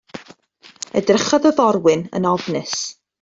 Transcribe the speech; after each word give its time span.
Edrychodd 1.01 1.45
y 1.49 1.53
forwyn 1.59 2.05
yn 2.21 2.27
ofnus. 2.35 2.75